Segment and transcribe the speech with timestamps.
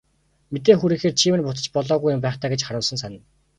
[0.53, 3.21] Мэдээ хүргэхээр чи минь буцаж болоогүй юм байх даа гэж харуусан санана.